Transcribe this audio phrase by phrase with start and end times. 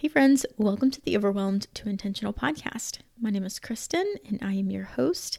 [0.00, 3.00] Hey, friends, welcome to the Overwhelmed to Intentional podcast.
[3.20, 5.38] My name is Kristen, and I am your host.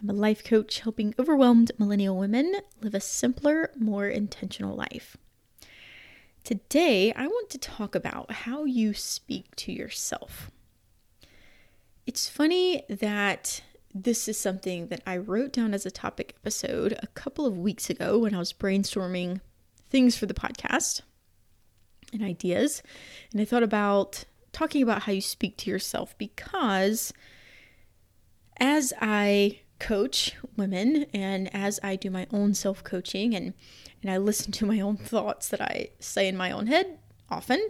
[0.00, 5.16] I'm a life coach helping overwhelmed millennial women live a simpler, more intentional life.
[6.44, 10.52] Today, I want to talk about how you speak to yourself.
[12.06, 13.62] It's funny that
[13.92, 17.90] this is something that I wrote down as a topic episode a couple of weeks
[17.90, 19.40] ago when I was brainstorming
[19.90, 21.00] things for the podcast
[22.12, 22.82] and ideas.
[23.32, 27.12] And I thought about talking about how you speak to yourself because
[28.58, 33.54] as I coach women and as I do my own self coaching and,
[34.02, 36.98] and I listen to my own thoughts that I say in my own head
[37.30, 37.64] often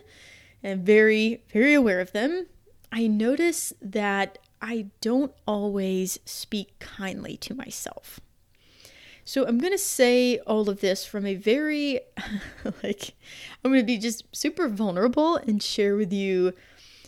[0.63, 2.47] and very, very aware of them,
[2.91, 8.21] I notice that I don't always speak kindly to myself.
[9.29, 12.01] So I'm going to say all of this from a very,
[12.83, 13.13] like,
[13.63, 16.55] I'm going to be just super vulnerable and share with you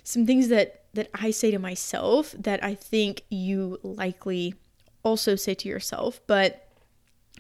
[0.05, 4.55] some things that that I say to myself that I think you likely
[5.03, 6.69] also say to yourself, but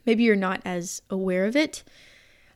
[0.07, 1.85] maybe you're not as aware of it.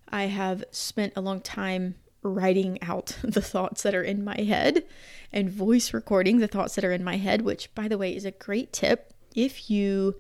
[0.09, 4.87] I have spent a long time writing out the thoughts that are in my head
[5.31, 8.25] and voice recording the thoughts that are in my head, which, by the way, is
[8.25, 10.15] a great tip if you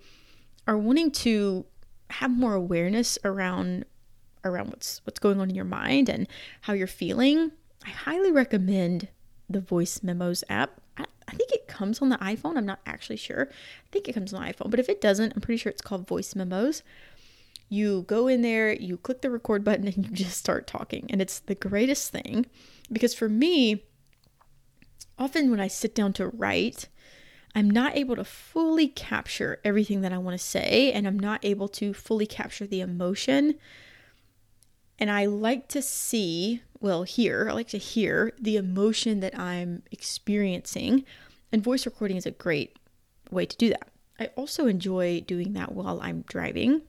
[0.67, 1.65] are wanting to
[2.11, 3.85] have more awareness around
[4.45, 6.29] around what's what's going on in your mind and
[6.63, 7.53] how you're feeling,
[7.85, 9.09] I highly recommend
[9.49, 10.81] the Voice Memos app.
[10.97, 12.57] I, I think it comes on the iPhone.
[12.57, 13.49] I'm not actually sure.
[13.51, 15.83] I think it comes on the iPhone, but if it doesn't, I'm pretty sure it's
[15.83, 16.83] called Voice Memos.
[17.69, 21.07] You go in there, you click the record button, and you just start talking.
[21.11, 22.47] And it's the greatest thing
[22.93, 23.85] because for me,
[25.19, 26.89] often when I sit down to write,
[27.55, 31.45] I'm not able to fully capture everything that I want to say, and I'm not
[31.45, 33.55] able to fully capture the emotion.
[34.99, 39.83] And I like to see, well, hear, I like to hear the emotion that I'm
[39.93, 41.05] experiencing.
[41.53, 42.77] And voice recording is a great
[43.31, 43.89] way to do that.
[44.19, 46.83] I also enjoy doing that while I'm driving.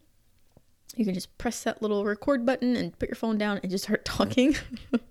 [0.95, 3.83] You can just press that little record button and put your phone down and just
[3.83, 4.55] start talking.
[4.91, 5.01] and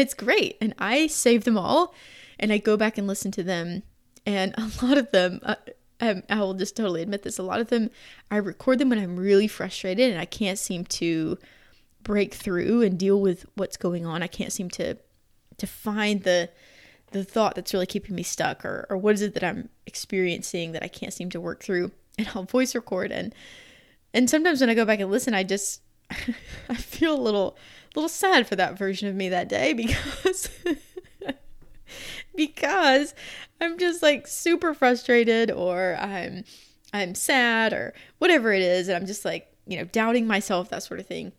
[0.00, 0.58] it's great.
[0.60, 1.94] And I save them all
[2.38, 3.82] and I go back and listen to them
[4.28, 5.54] and a lot of them, uh,
[6.00, 7.90] um, I will just totally admit this, a lot of them,
[8.30, 11.38] I record them when I'm really frustrated and I can't seem to
[12.02, 14.22] break through and deal with what's going on.
[14.22, 14.96] I can't seem to
[15.56, 16.50] to find the
[17.10, 20.72] the thought that's really keeping me stuck or, or what is it that I'm experiencing
[20.72, 21.90] that I can't seem to work through.
[22.18, 23.32] And I'll voice record and
[24.12, 25.80] and sometimes when I go back and listen, I just
[26.68, 27.56] I feel a little
[27.94, 30.50] little sad for that version of me that day because
[32.36, 33.14] because
[33.60, 36.44] I'm just like super frustrated or I'm
[36.92, 40.82] I'm sad or whatever it is and I'm just like, you know, doubting myself that
[40.82, 41.32] sort of thing.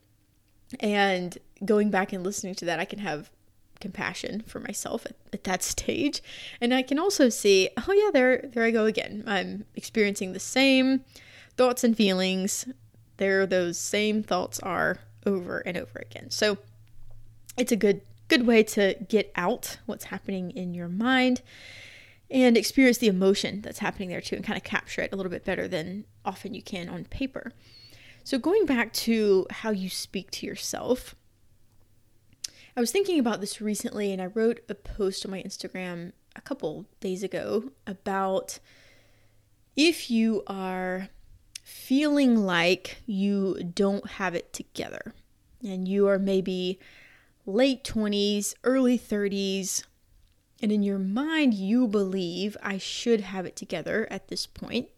[0.79, 3.31] And going back and listening to that, I can have
[3.79, 6.21] compassion for myself at, at that stage.
[6.61, 9.23] And I can also see, oh yeah, there there I go again.
[9.25, 11.03] I'm experiencing the same
[11.57, 12.67] thoughts and feelings.
[13.17, 16.29] There those same thoughts are over and over again.
[16.29, 16.57] So
[17.57, 21.41] it's a good good way to get out what's happening in your mind
[22.31, 25.31] and experience the emotion that's happening there too and kind of capture it a little
[25.31, 27.51] bit better than often you can on paper.
[28.23, 31.15] So, going back to how you speak to yourself,
[32.77, 36.41] I was thinking about this recently and I wrote a post on my Instagram a
[36.41, 38.59] couple days ago about
[39.75, 41.09] if you are
[41.63, 45.13] feeling like you don't have it together
[45.63, 46.79] and you are maybe
[47.49, 49.83] late 20s, early 30s,
[50.61, 54.89] and in your mind, you believe I should have it together at this point.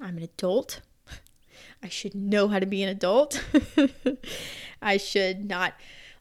[0.00, 0.80] I'm an adult.
[1.82, 3.44] I should know how to be an adult.
[4.82, 5.74] I should not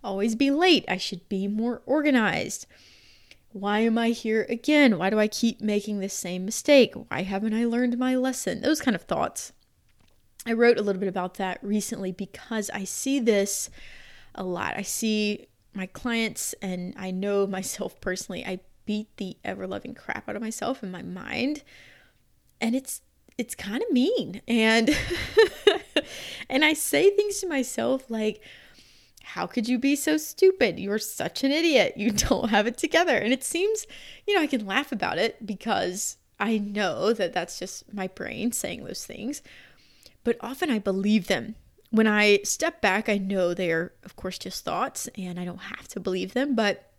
[0.03, 0.86] always be late.
[0.88, 2.66] I should be more organized.
[3.52, 4.97] Why am I here again?
[4.97, 6.94] Why do I keep making the same mistake?
[6.96, 8.62] Why haven't I learned my lesson?
[8.62, 9.53] Those kind of thoughts.
[10.46, 13.70] I wrote a little bit about that recently because I see this
[14.34, 14.76] a lot.
[14.78, 20.28] I see my clients and I know myself personally, I beat the ever loving crap
[20.29, 21.64] out of myself in my mind.
[22.59, 23.02] And it's
[23.37, 24.41] it's kind of mean.
[24.47, 24.90] And
[26.49, 28.41] and I say things to myself like
[29.23, 30.79] how could you be so stupid?
[30.79, 31.96] You're such an idiot.
[31.97, 33.17] You don't have it together.
[33.17, 33.85] And it seems,
[34.25, 38.53] you know, I can laugh about it because I know that that's just my brain
[38.53, 39.41] saying those things.
[40.23, 41.55] But often I believe them
[41.89, 45.57] when I step back, I know they are, of course, just thoughts and I don't
[45.57, 46.91] have to believe them, but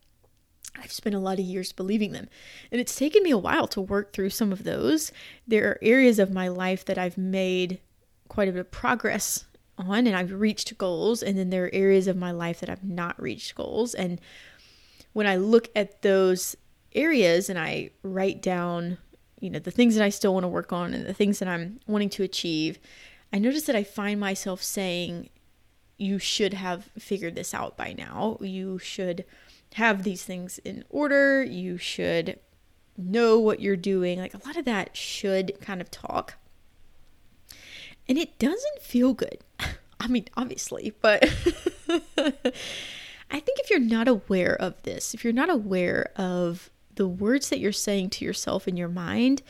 [0.77, 2.29] I've spent a lot of years believing them.
[2.71, 5.13] And it's taken me a while to work through some of those.
[5.47, 7.81] There are areas of my life that I've made
[8.29, 9.45] quite a bit of progress
[9.77, 11.23] on and I've reached goals.
[11.23, 13.95] And then there are areas of my life that I've not reached goals.
[13.95, 14.21] And
[15.13, 16.57] when I look at those
[16.95, 18.99] areas and I write down,
[19.41, 21.49] you know, the things that I still want to work on and the things that
[21.49, 22.79] I'm wanting to achieve,
[23.33, 25.29] I notice that I find myself saying,
[25.99, 28.39] you should have figured this out by now.
[28.41, 29.25] You should
[29.75, 31.43] have these things in order.
[31.43, 32.39] You should
[32.97, 34.19] know what you're doing.
[34.19, 36.35] Like a lot of that should kind of talk.
[38.09, 39.39] And it doesn't feel good.
[40.01, 41.25] I mean, obviously, but
[43.31, 47.49] I think if you're not aware of this, if you're not aware of the words
[47.51, 49.43] that you're saying to yourself in your mind,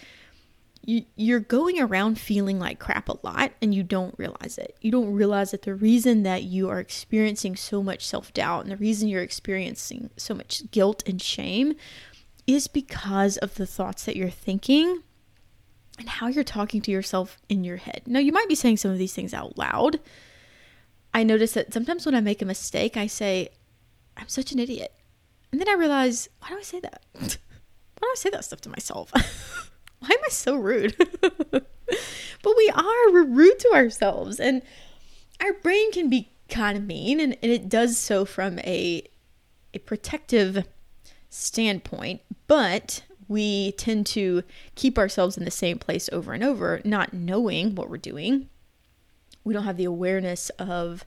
[0.89, 4.75] you, you're going around feeling like crap a lot and you don't realize it.
[4.81, 8.73] You don't realize that the reason that you are experiencing so much self doubt and
[8.73, 11.75] the reason you're experiencing so much guilt and shame
[12.47, 15.03] is because of the thoughts that you're thinking
[15.99, 18.05] and how you're talking to yourself in your head.
[18.07, 20.01] Now, you might be saying some of these things out loud.
[21.13, 23.51] I notice that sometimes when I make a mistake, I say,
[24.17, 24.95] I'm such an idiot.
[25.53, 27.03] And then I realize, why do I say that?
[27.13, 29.13] why do I say that stuff to myself?
[30.01, 30.97] why am I so rude?
[31.51, 34.39] but we are, we're rude to ourselves.
[34.41, 34.63] And
[35.41, 39.03] our brain can be kind of mean, and, and it does so from a,
[39.75, 40.67] a protective
[41.31, 44.43] standpoint, but we tend to
[44.75, 48.49] keep ourselves in the same place over and over, not knowing what we're doing.
[49.45, 51.05] We don't have the awareness of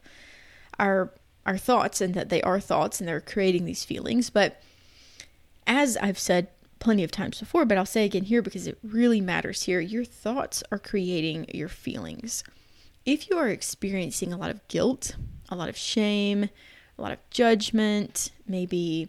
[0.78, 1.12] our
[1.44, 4.30] our thoughts and that they are thoughts and they're creating these feelings.
[4.30, 4.62] But
[5.66, 6.46] as I've said
[6.82, 10.04] plenty of times before, but I'll say again here because it really matters here, your
[10.04, 12.42] thoughts are creating your feelings.
[13.06, 15.14] If you are experiencing a lot of guilt,
[15.48, 16.50] a lot of shame,
[16.98, 19.08] a lot of judgment, maybe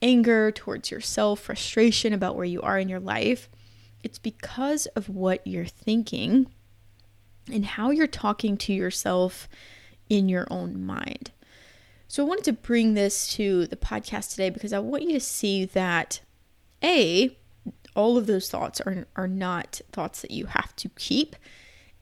[0.00, 3.48] anger towards yourself, frustration about where you are in your life,
[4.04, 6.46] it's because of what you're thinking
[7.52, 9.48] and how you're talking to yourself
[10.08, 11.32] in your own mind.
[12.06, 15.20] So I wanted to bring this to the podcast today because I want you to
[15.20, 16.20] see that
[16.82, 17.36] A,
[17.94, 21.36] all of those thoughts are, are not thoughts that you have to keep,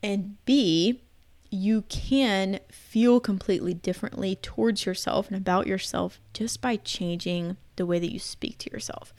[0.03, 1.03] and B,
[1.51, 7.99] you can feel completely differently towards yourself and about yourself just by changing the way
[7.99, 9.15] that you speak to yourself.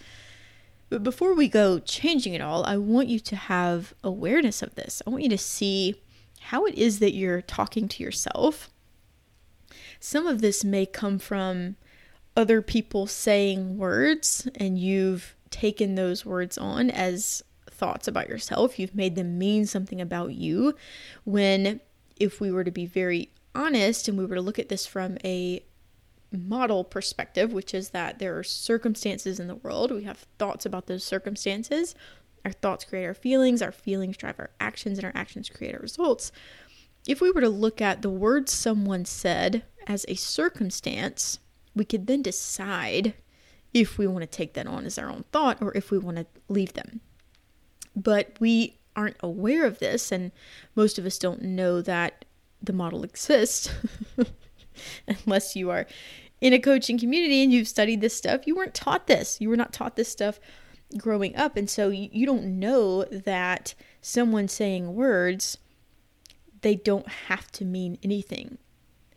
[0.89, 5.01] But before we go changing it all, I want you to have awareness of this.
[5.05, 6.01] I want you to see
[6.39, 8.69] how it is that you're talking to yourself.
[9.99, 11.75] Some of this may come from
[12.35, 18.77] other people saying words, and you've taken those words on as thoughts about yourself.
[18.77, 20.75] You've made them mean something about you
[21.23, 21.79] when
[22.17, 25.17] if we were to be very honest and we were to look at this from
[25.23, 25.63] a
[26.31, 30.87] model perspective, which is that there are circumstances in the world, we have thoughts about
[30.87, 31.95] those circumstances.
[32.45, 35.81] Our thoughts create our feelings, our feelings drive our actions, and our actions create our
[35.81, 36.31] results.
[37.07, 41.39] If we were to look at the words someone said as a circumstance,
[41.75, 43.13] we could then decide
[43.73, 46.17] if we want to take that on as our own thought or if we want
[46.17, 47.01] to leave them.
[47.95, 50.31] But we aren't aware of this, and
[50.75, 52.25] most of us don't know that
[52.61, 53.69] the model exists
[55.25, 55.85] unless you are
[56.41, 58.47] in a coaching community and you've studied this stuff.
[58.47, 59.39] You weren't taught this.
[59.39, 60.39] You were not taught this stuff
[60.97, 61.55] growing up.
[61.55, 65.57] And so you, don't know that someone saying words,
[66.61, 68.57] they don't have to mean anything,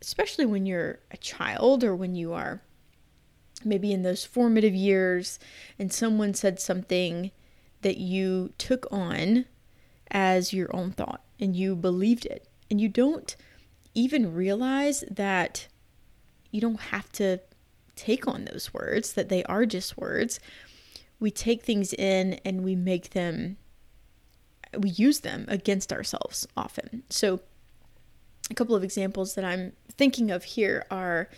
[0.00, 2.62] especially when you're a child or when you are
[3.64, 5.38] maybe in those formative years
[5.78, 7.30] and someone said something
[7.82, 9.44] that you took on
[10.10, 12.48] as your own thought and you believed it.
[12.70, 13.34] And you don't
[13.94, 15.68] even realize that
[16.50, 17.40] you don't have to
[17.96, 20.40] take on those words, that they are just words.
[21.20, 23.56] We take things in and we make them,
[24.76, 27.02] we use them against ourselves often.
[27.10, 27.40] So,
[28.50, 31.28] a couple of examples that I'm thinking of here are,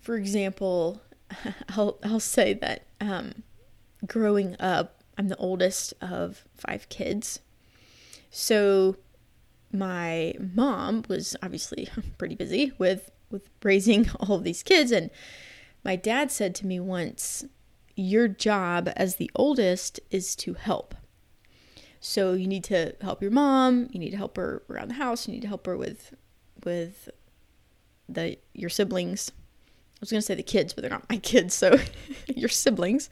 [0.00, 1.00] for example,
[1.70, 3.42] I'll, I'll say that um,
[4.06, 7.40] growing up, I'm the oldest of five kids.
[8.30, 8.96] So
[9.72, 14.92] my mom was obviously pretty busy with with raising all of these kids.
[14.92, 15.10] And
[15.84, 17.44] my dad said to me once
[17.96, 20.94] your job as the oldest is to help.
[21.98, 25.26] So you need to help your mom you need to help her around the house
[25.26, 26.14] you need to help her with
[26.64, 27.08] with
[28.08, 29.32] the your siblings
[30.00, 31.78] was going to say the kids but they're not my kids so
[32.26, 33.10] your siblings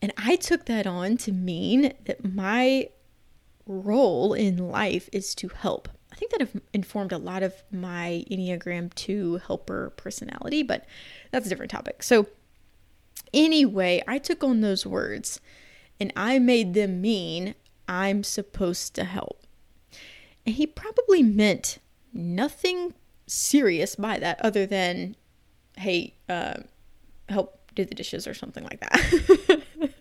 [0.00, 2.88] and i took that on to mean that my
[3.68, 5.88] role in life is to help.
[6.10, 10.86] I think that have informed a lot of my Enneagram 2 helper personality, but
[11.30, 12.02] that's a different topic.
[12.02, 12.26] So,
[13.32, 15.40] anyway, I took on those words
[16.00, 17.54] and I made them mean
[17.86, 19.44] I'm supposed to help.
[20.46, 21.78] And he probably meant
[22.12, 22.94] nothing
[23.26, 25.14] serious by that other than,
[25.78, 26.54] hey, uh,
[27.28, 29.62] help do the dishes or something like that.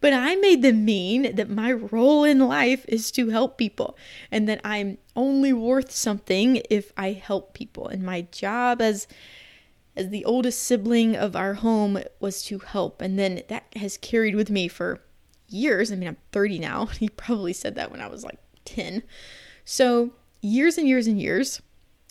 [0.00, 3.96] but I made them mean that my role in life is to help people
[4.30, 7.88] and that I'm only worth something if I help people.
[7.88, 9.06] And my job as
[9.96, 13.00] as the oldest sibling of our home was to help.
[13.00, 15.00] And then that has carried with me for
[15.48, 15.90] years.
[15.90, 16.86] I mean, I'm 30 now.
[16.98, 19.02] He probably said that when I was like 10.
[19.64, 21.62] So, years and years and years,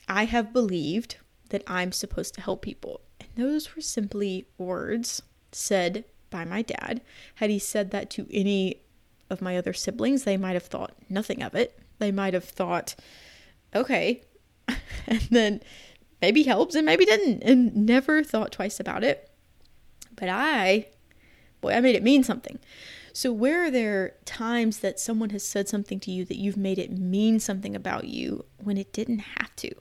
[0.08, 1.18] I have believed
[1.50, 3.02] that I'm supposed to help people.
[3.20, 5.22] And those were simply words
[5.52, 7.02] said by my dad.
[7.36, 8.82] Had he said that to any
[9.30, 11.80] of my other siblings, they might have thought nothing of it.
[12.00, 12.96] They might have thought,
[13.76, 14.24] okay.
[15.08, 15.62] and then
[16.22, 19.30] maybe helps and maybe didn't, and never thought twice about it.
[20.16, 20.88] But I,
[21.62, 22.60] boy, I made it mean something.
[23.14, 26.78] So, where are there times that someone has said something to you that you've made
[26.78, 29.72] it mean something about you when it didn't have to?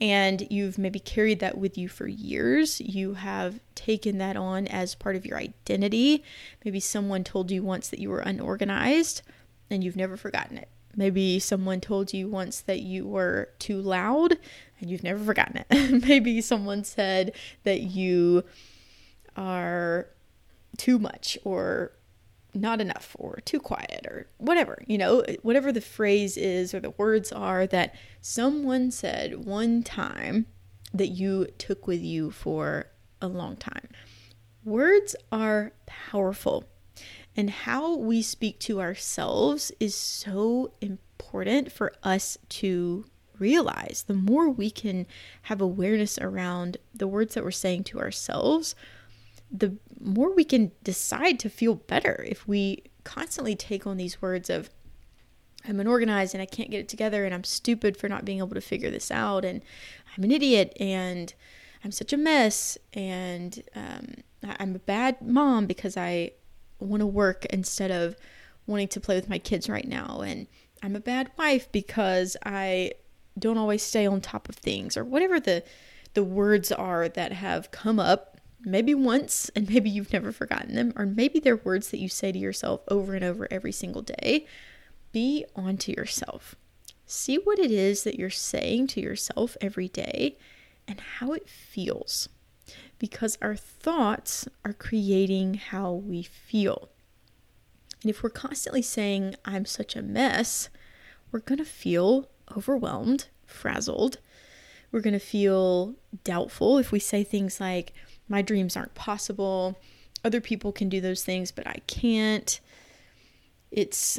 [0.00, 2.80] And you've maybe carried that with you for years.
[2.80, 6.24] You have taken that on as part of your identity.
[6.64, 9.22] Maybe someone told you once that you were unorganized
[9.70, 10.68] and you've never forgotten it.
[10.96, 14.36] Maybe someone told you once that you were too loud
[14.80, 16.02] and you've never forgotten it.
[16.08, 17.32] Maybe someone said
[17.64, 18.44] that you
[19.36, 20.08] are
[20.76, 21.92] too much or
[22.54, 26.90] not enough or too quiet or whatever, you know, whatever the phrase is or the
[26.90, 30.46] words are that someone said one time
[30.92, 32.86] that you took with you for
[33.20, 33.88] a long time.
[34.64, 36.64] Words are powerful,
[37.36, 43.06] and how we speak to ourselves is so important for us to
[43.38, 44.04] realize.
[44.06, 45.06] The more we can
[45.42, 48.74] have awareness around the words that we're saying to ourselves,
[49.50, 52.24] the more we can decide to feel better.
[52.28, 54.70] If we constantly take on these words of
[55.66, 58.54] I'm unorganized and I can't get it together and I'm stupid for not being able
[58.54, 59.60] to figure this out and
[60.16, 61.32] I'm an idiot and
[61.84, 64.14] I'm such a mess and um,
[64.58, 66.32] I'm a bad mom because I
[66.78, 68.16] want to work instead of
[68.66, 70.46] wanting to play with my kids right now and
[70.82, 72.92] I'm a bad wife because I
[73.38, 75.62] don't always stay on top of things or whatever the
[76.14, 78.29] the words are that have come up
[78.64, 82.32] maybe once and maybe you've never forgotten them, or maybe they're words that you say
[82.32, 84.46] to yourself over and over every single day.
[85.12, 86.54] Be onto yourself.
[87.06, 90.36] See what it is that you're saying to yourself every day
[90.86, 92.28] and how it feels.
[92.98, 96.90] Because our thoughts are creating how we feel.
[98.02, 100.68] And if we're constantly saying, I'm such a mess,
[101.32, 104.18] we're going to feel overwhelmed, frazzled.
[104.92, 107.92] We're going to feel doubtful if we say things like,
[108.30, 109.78] my dreams aren't possible.
[110.24, 112.60] Other people can do those things, but I can't.
[113.70, 114.18] It's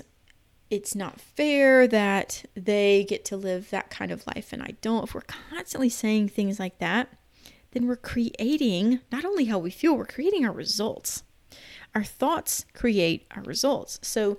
[0.70, 5.04] it's not fair that they get to live that kind of life and I don't.
[5.04, 7.10] If we're constantly saying things like that,
[7.72, 11.24] then we're creating not only how we feel, we're creating our results.
[11.94, 14.00] Our thoughts create our results.
[14.02, 14.38] So,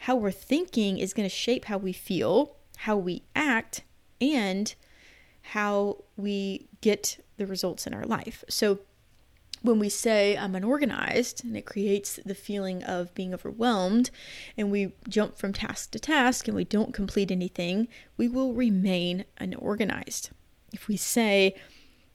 [0.00, 3.82] how we're thinking is going to shape how we feel, how we act,
[4.20, 4.74] and
[5.42, 8.44] how we get the results in our life.
[8.48, 8.80] So,
[9.66, 14.10] when we say I'm unorganized and it creates the feeling of being overwhelmed
[14.56, 19.24] and we jump from task to task and we don't complete anything, we will remain
[19.38, 20.30] unorganized.
[20.72, 21.54] If we say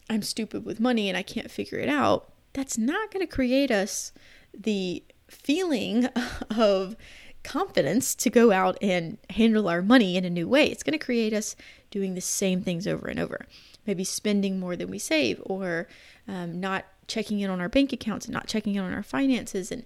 [0.09, 3.71] I'm stupid with money and I can't figure it out, that's not going to create
[3.71, 4.11] us
[4.53, 6.05] the feeling
[6.57, 6.95] of
[7.43, 10.65] confidence to go out and handle our money in a new way.
[10.67, 11.55] It's going to create us
[11.89, 13.45] doing the same things over and over.
[13.85, 15.87] Maybe spending more than we save or
[16.27, 19.71] um, not checking in on our bank accounts and not checking in on our finances
[19.71, 19.83] and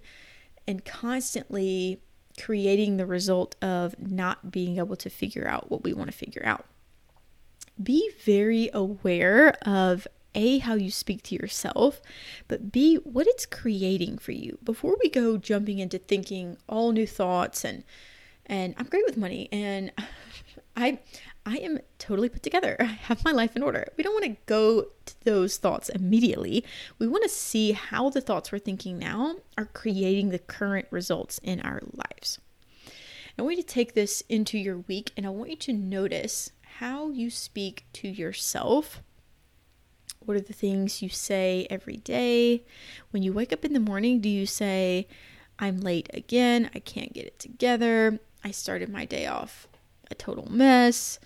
[0.68, 2.00] and constantly
[2.40, 6.42] creating the result of not being able to figure out what we want to figure
[6.44, 6.66] out.
[7.82, 12.00] Be very aware of a how you speak to yourself,
[12.46, 14.58] but b what it's creating for you.
[14.62, 17.84] Before we go jumping into thinking all new thoughts and
[18.44, 19.92] and I'm great with money and
[20.76, 21.00] I
[21.48, 22.76] I am totally put together.
[22.80, 23.86] I have my life in order.
[23.96, 26.64] We don't want to go to those thoughts immediately.
[26.98, 31.38] We want to see how the thoughts we're thinking now are creating the current results
[31.38, 32.40] in our lives.
[33.38, 36.50] I want you to take this into your week and I want you to notice
[36.78, 39.02] how you speak to yourself.
[40.18, 42.64] What are the things you say every day?
[43.10, 45.06] When you wake up in the morning, do you say,
[45.58, 49.68] I'm late again, I can't get it together, I started my day off
[50.10, 51.18] a total mess.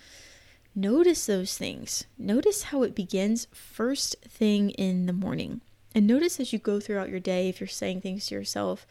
[0.73, 2.05] Notice those things.
[2.17, 5.61] Notice how it begins first thing in the morning.
[5.93, 8.87] And notice as you go throughout your day if you're saying things to yourself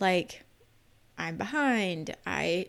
[0.00, 0.44] like,
[1.18, 2.66] I'm behind, I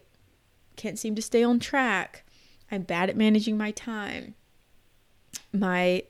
[0.75, 2.23] can't seem to stay on track,
[2.71, 4.35] I'm bad at managing my time,
[5.53, 6.03] my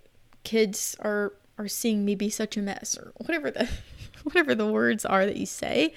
[0.44, 3.70] kids are are seeing me be such a mess or whatever the
[4.24, 5.94] whatever the words are that you say,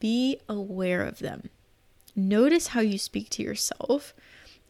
[0.00, 1.50] be aware of them.
[2.16, 4.14] Notice how you speak to yourself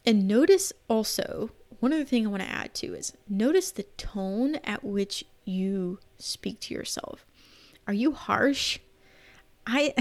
[0.05, 4.55] and notice also one other thing I want to add to is notice the tone
[4.63, 7.25] at which you speak to yourself.
[7.87, 8.79] Are you harsh?
[9.65, 9.93] I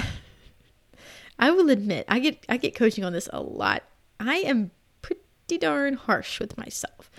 [1.38, 3.82] I will admit, I get I get coaching on this a lot.
[4.18, 4.70] I am
[5.02, 7.10] pretty darn harsh with myself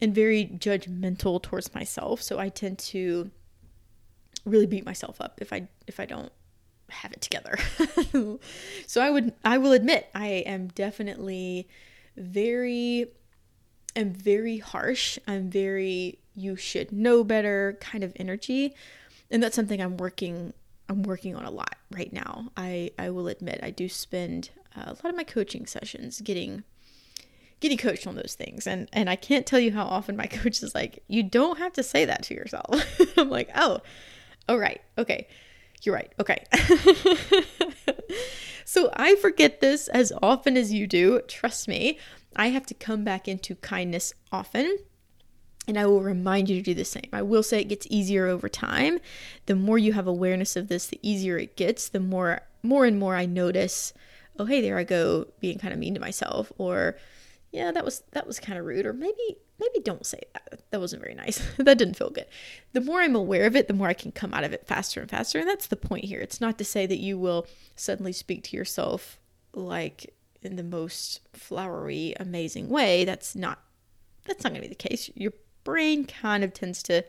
[0.00, 3.30] and very judgmental towards myself, so I tend to
[4.44, 6.32] really beat myself up if I if I don't
[6.90, 7.58] have it together.
[8.86, 11.68] so I would I will admit I am definitely
[12.16, 13.06] very
[13.96, 15.18] am very harsh.
[15.26, 18.74] I'm very you should know better kind of energy.
[19.30, 20.52] And that's something I'm working
[20.88, 22.50] I'm working on a lot right now.
[22.56, 26.64] I I will admit I do spend a lot of my coaching sessions getting
[27.60, 30.62] getting coached on those things and and I can't tell you how often my coach
[30.62, 33.00] is like you don't have to say that to yourself.
[33.16, 33.80] I'm like, "Oh,
[34.48, 34.80] oh right.
[34.96, 35.26] Okay.
[35.82, 36.12] You're right.
[36.20, 36.44] Okay."
[38.64, 41.20] so I forget this as often as you do.
[41.28, 41.98] Trust me.
[42.36, 44.78] I have to come back into kindness often
[45.68, 47.08] and I will remind you to do the same.
[47.12, 48.98] I will say it gets easier over time.
[49.46, 51.90] The more you have awareness of this, the easier it gets.
[51.90, 53.92] The more more and more I notice,
[54.38, 56.96] oh hey, there I go being kind of mean to myself or
[57.52, 60.60] yeah, that was that was kind of rude or maybe maybe don't say that.
[60.70, 61.42] That wasn't very nice.
[61.58, 62.26] that didn't feel good.
[62.72, 65.00] The more I'm aware of it, the more I can come out of it faster
[65.00, 65.38] and faster.
[65.38, 66.20] And that's the point here.
[66.20, 67.46] It's not to say that you will
[67.76, 69.18] suddenly speak to yourself
[69.52, 73.04] like in the most flowery, amazing way.
[73.04, 73.60] That's not
[74.28, 75.10] that's not going to be the case.
[75.14, 75.32] Your
[75.64, 77.04] brain kind of tends to,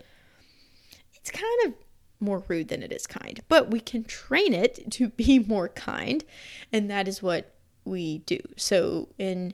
[1.13, 1.74] it's kind of
[2.20, 6.24] more rude than it is kind, but we can train it to be more kind,
[6.72, 8.39] and that is what we do.
[8.58, 9.53] So in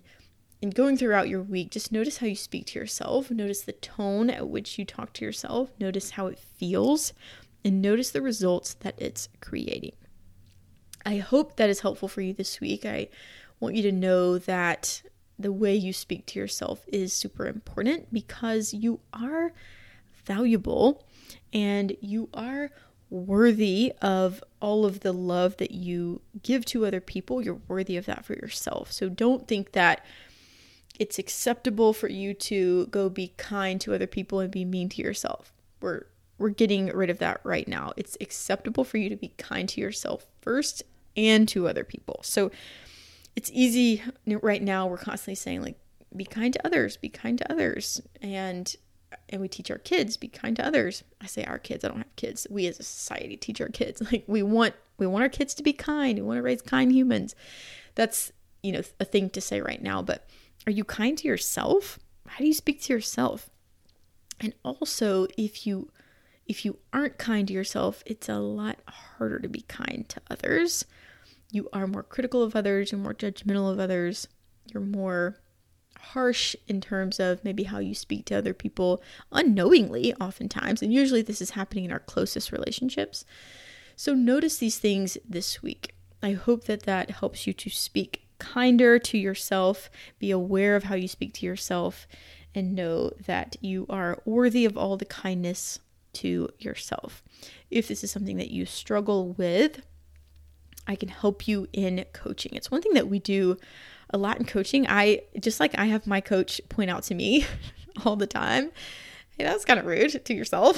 [0.62, 4.30] in going throughout your week, just notice how you speak to yourself, notice the tone
[4.30, 7.14] at which you talk to yourself, notice how it feels,
[7.64, 9.94] and notice the results that it's creating.
[11.06, 12.86] I hope that is helpful for you this week.
[12.86, 13.10] I
[13.60, 15.02] want you to know that
[15.38, 19.54] the way you speak to yourself is super important because you are
[20.26, 21.06] valuable
[21.54, 22.72] and you are
[23.10, 27.42] worthy of all of the love that you give to other people.
[27.42, 28.92] You're worthy of that for yourself.
[28.92, 30.04] So don't think that
[31.00, 35.02] it's acceptable for you to go be kind to other people and be mean to
[35.02, 35.54] yourself.
[35.82, 36.06] We're
[36.38, 37.94] we're getting rid of that right now.
[37.96, 40.84] It's acceptable for you to be kind to yourself first
[41.16, 42.20] and to other people.
[42.24, 42.52] So
[43.38, 44.86] it's easy right now.
[44.88, 45.78] We're constantly saying like
[46.16, 48.02] be kind to others be kind to others.
[48.22, 48.74] And
[49.30, 51.04] and we teach our kids be kind to others.
[51.22, 52.48] I say our kids i don't have kids.
[52.50, 54.02] We as a society teach our kids.
[54.12, 56.18] Like we want we want our kids to be kind.
[56.18, 57.36] We want to raise kind humans.
[57.96, 58.32] That's
[58.66, 60.28] you know a thing to say right now but
[60.68, 63.50] are you kind to yourself how do you speak to yourself
[64.40, 65.92] and also if you
[66.48, 70.86] if you aren't kind to yourself it's a lot harder to be kind to others
[71.56, 74.28] you are more critical of others, you're more judgmental of others,
[74.72, 75.40] you're more
[75.98, 79.02] harsh in terms of maybe how you speak to other people
[79.32, 80.82] unknowingly, oftentimes.
[80.82, 83.24] And usually this is happening in our closest relationships.
[83.96, 85.96] So notice these things this week.
[86.22, 90.96] I hope that that helps you to speak kinder to yourself, be aware of how
[90.96, 92.08] you speak to yourself,
[92.54, 95.80] and know that you are worthy of all the kindness
[96.14, 97.24] to yourself.
[97.70, 99.82] If this is something that you struggle with,
[100.88, 102.54] I can help you in coaching.
[102.56, 103.58] It's one thing that we do
[104.12, 104.86] a lot in coaching.
[104.88, 107.46] I just like I have my coach point out to me
[108.06, 108.72] all the time.
[109.38, 110.78] Hey, that's kind of rude to yourself.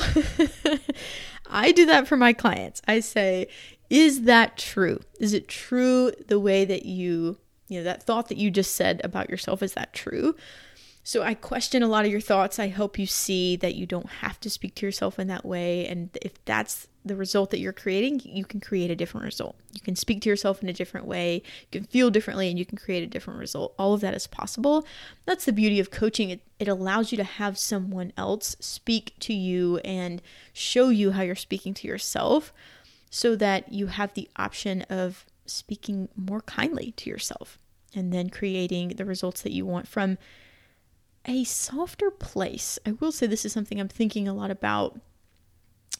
[1.49, 2.82] I do that for my clients.
[2.88, 3.47] I say,
[3.89, 4.99] is that true?
[5.19, 9.01] Is it true the way that you, you know, that thought that you just said
[9.03, 10.36] about yourself, is that true?
[11.03, 12.60] So I question a lot of your thoughts.
[12.60, 15.88] I help you see that you don't have to speak to yourself in that way.
[15.88, 19.56] And if that's the result that you're creating, you can create a different result.
[19.73, 21.36] You can speak to yourself in a different way,
[21.71, 23.73] you can feel differently, and you can create a different result.
[23.80, 24.86] All of that is possible.
[25.25, 26.30] That's the beauty of coaching.
[26.30, 31.21] It, it allows you to have someone else speak to you and show you how
[31.21, 32.51] you're speaking to yourself
[33.10, 37.60] so that you have the option of speaking more kindly to yourself
[37.95, 40.17] and then creating the results that you want from
[41.25, 42.79] a softer place.
[42.86, 44.99] I will say this is something I'm thinking a lot about.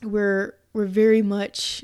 [0.02, 1.84] We're we're very much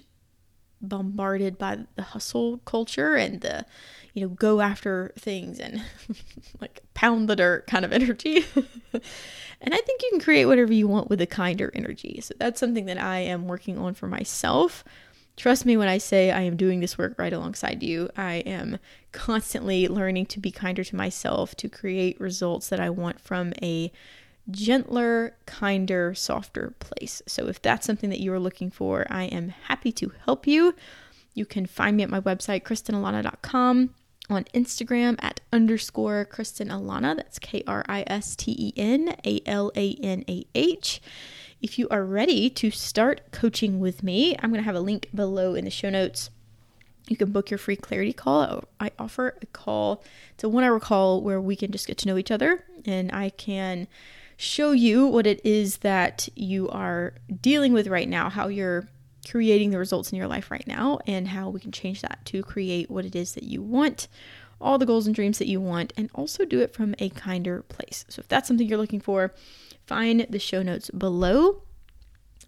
[0.83, 3.65] bombarded by the hustle culture and the
[4.13, 5.81] you know go after things and
[6.61, 8.45] like pound the dirt kind of energy
[8.93, 12.59] and i think you can create whatever you want with a kinder energy so that's
[12.59, 14.83] something that i am working on for myself
[15.35, 18.09] Trust me when I say I am doing this work right alongside you.
[18.15, 18.77] I am
[19.11, 23.91] constantly learning to be kinder to myself, to create results that I want from a
[24.51, 27.21] gentler, kinder, softer place.
[27.27, 30.75] So if that's something that you are looking for, I am happy to help you.
[31.33, 33.89] You can find me at my website, kristenalanah.com,
[34.29, 37.15] on Instagram at underscore Kristen Alanah.
[37.17, 41.01] That's K R I S T E N A L A N A H.
[41.63, 45.07] If you are ready to start coaching with me, I'm going to have a link
[45.15, 46.29] below in the show notes.
[47.07, 48.65] You can book your free clarity call.
[48.81, 52.07] I offer a call, it's a one hour call where we can just get to
[52.09, 53.87] know each other and I can
[54.35, 58.89] show you what it is that you are dealing with right now, how you're
[59.29, 62.43] creating the results in your life right now, and how we can change that to
[62.43, 64.09] create what it is that you want,
[64.59, 67.61] all the goals and dreams that you want, and also do it from a kinder
[67.61, 68.03] place.
[68.09, 69.31] So, if that's something you're looking for,
[69.85, 71.63] find the show notes below.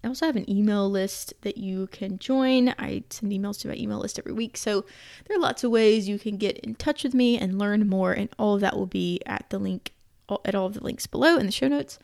[0.04, 2.68] I also have an email list that you can join.
[2.78, 4.56] I send emails to my email list every week.
[4.56, 4.84] So
[5.26, 8.12] there are lots of ways you can get in touch with me and learn more,
[8.12, 9.92] and all of that will be at the link
[10.44, 11.98] at all of the links below in the show notes.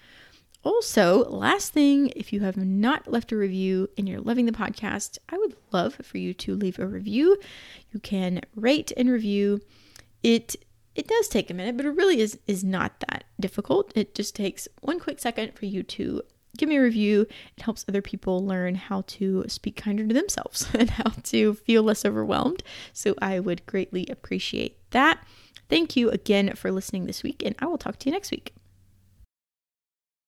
[0.64, 5.18] Also, last thing, if you have not left a review and you're loving the podcast,
[5.28, 7.36] I would love for you to leave a review.
[7.90, 9.60] You can rate and review.
[10.22, 10.54] It
[10.94, 13.92] it does take a minute, but it really is is not that difficult.
[13.94, 16.22] It just takes one quick second for you to
[16.56, 17.26] give me a review.
[17.56, 21.82] It helps other people learn how to speak kinder to themselves and how to feel
[21.82, 22.62] less overwhelmed.
[22.92, 25.24] So I would greatly appreciate that.
[25.68, 28.52] Thank you again for listening this week, and I will talk to you next week.